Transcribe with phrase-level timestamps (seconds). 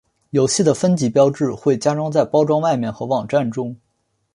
[0.31, 3.77] 游戏的分级标志会加在包装外面和网站中。